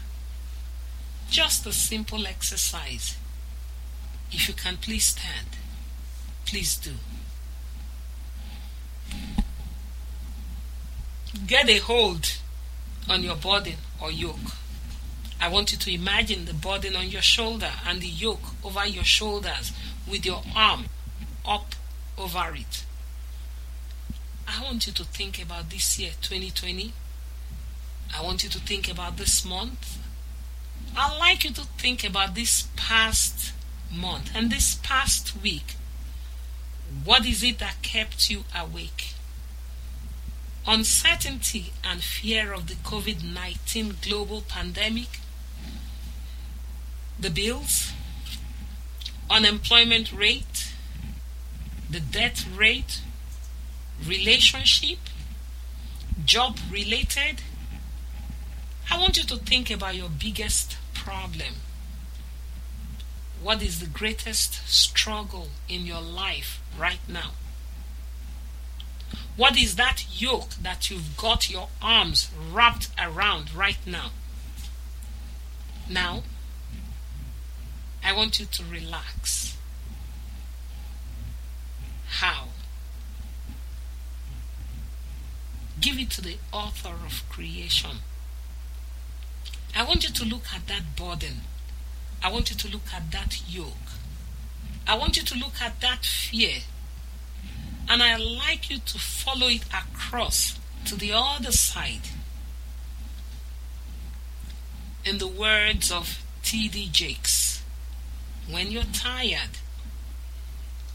[1.30, 3.18] just a simple exercise.
[4.32, 5.59] If you can please stand,
[6.50, 6.92] please do.
[11.46, 12.38] Get a hold
[13.08, 14.56] on your burden or yoke.
[15.40, 19.04] I want you to imagine the burden on your shoulder and the yoke over your
[19.04, 19.74] shoulders
[20.10, 20.86] with your arm
[21.46, 21.76] up
[22.18, 22.84] over it.
[24.48, 26.94] I want you to think about this year, 2020.
[28.18, 30.00] I want you to think about this month.
[30.98, 33.54] I'd like you to think about this past
[33.92, 35.76] month and this past week.
[37.04, 39.14] What is it that kept you awake?
[40.68, 45.20] Uncertainty and fear of the COVID 19 global pandemic
[47.20, 47.92] the bills,
[49.30, 50.72] unemployment rate,
[51.90, 53.02] the death rate,
[54.08, 55.00] relationship,
[56.26, 57.42] job related.
[58.90, 61.56] I want you to think about your biggest problem.
[63.42, 67.32] What is the greatest struggle in your life right now?
[69.38, 74.12] What is that yoke that you've got your arms wrapped around right now?
[75.90, 76.24] Now,
[78.04, 79.56] I want you to relax.
[82.08, 82.50] How?
[85.80, 88.00] Give it to the author of creation.
[89.74, 91.42] I want you to look at that burden.
[92.22, 93.74] I want you to look at that yoke.
[94.88, 96.62] I want you to look at that fear.
[97.88, 102.10] And I like you to follow it across to the other side.
[105.06, 106.90] In the words of T.D.
[106.92, 107.64] Jakes,
[108.50, 109.58] when you're tired,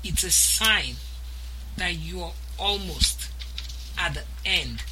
[0.03, 0.97] it's a sign
[1.77, 3.31] that you're almost
[3.99, 4.83] at the end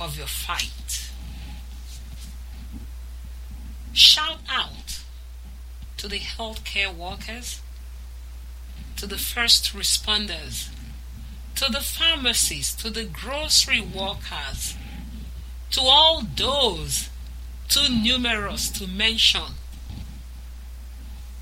[0.00, 1.10] of your fight.
[3.92, 5.01] Shout out
[6.02, 7.60] to the healthcare workers,
[8.96, 10.68] to the first responders,
[11.54, 14.74] to the pharmacists, to the grocery workers,
[15.70, 17.08] to all those
[17.68, 19.54] too numerous to mention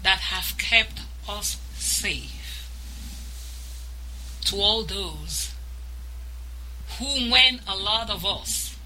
[0.02, 2.68] that have kept us safe.
[4.44, 5.54] To all those
[6.98, 8.76] who, when a lot of us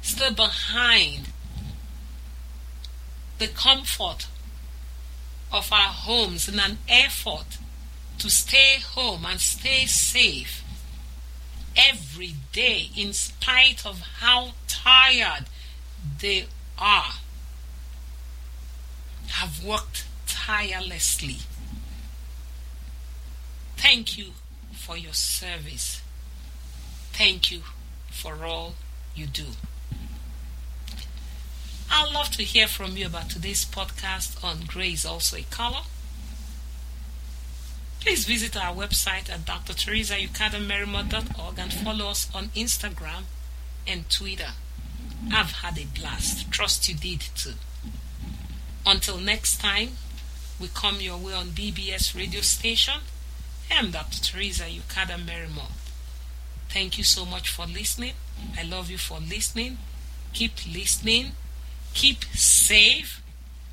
[0.00, 1.28] stood behind
[3.38, 4.26] the comfort
[5.52, 7.58] of our homes in an effort
[8.18, 10.64] to stay home and stay safe
[11.76, 15.46] every day, in spite of how tired
[16.20, 16.46] they
[16.78, 17.14] are
[19.28, 21.36] have worked tirelessly.
[23.76, 24.32] Thank you
[24.72, 26.02] for your service.
[27.12, 27.62] Thank you
[28.10, 28.74] for all
[29.14, 29.46] you do.
[31.90, 35.82] I'd love to hear from you about today's podcast on Gray is Also a Color.
[38.00, 43.22] Please visit our website at drteresaucadamerrimore.org and follow us on Instagram
[43.86, 44.52] and Twitter.
[45.32, 46.50] I've had a blast.
[46.50, 47.54] Trust you did too.
[48.86, 49.90] Until next time,
[50.60, 53.00] we come your way on BBS radio station.
[53.70, 54.22] I'm Dr.
[54.22, 55.90] Teresa Ukattah-Meremoth.
[56.68, 58.14] Thank you so much for listening.
[58.58, 59.78] I love you for listening.
[60.32, 61.32] Keep listening,
[61.94, 63.22] keep safe,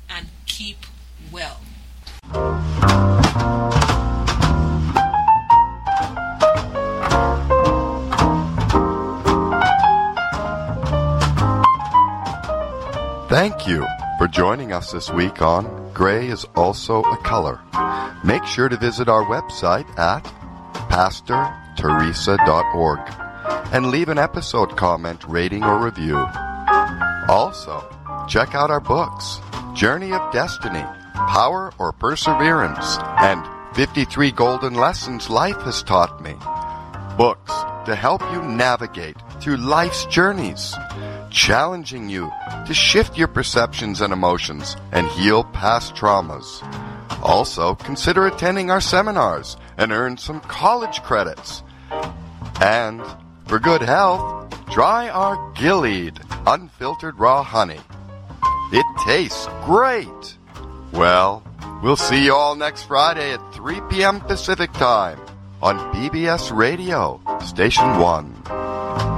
[0.08, 0.78] and keep
[1.30, 1.58] well.
[13.28, 13.84] Thank you
[14.18, 17.60] for joining us this week on Gray is Also a Color.
[18.24, 20.22] Make sure to visit our website at
[20.88, 23.00] pastorteresa.org
[23.72, 26.24] and leave an episode comment, rating, or review.
[27.28, 27.84] Also,
[28.26, 29.40] check out our books
[29.74, 36.34] Journey of Destiny, Power or Perseverance, and 53 Golden Lessons Life Has Taught Me.
[37.16, 37.52] Books
[37.86, 40.74] to help you navigate through life's journeys
[41.30, 42.32] challenging you
[42.66, 46.62] to shift your perceptions and emotions and heal past traumas.
[47.22, 51.62] Also, consider attending our seminars and earn some college credits.
[52.60, 53.02] And
[53.46, 57.80] for good health, try our Gilead unfiltered raw honey.
[58.72, 60.38] It tastes great.
[60.92, 61.42] Well,
[61.82, 64.20] we'll see you all next Friday at 3 p.m.
[64.20, 65.20] Pacific Time
[65.62, 69.15] on BBS Radio, Station 1.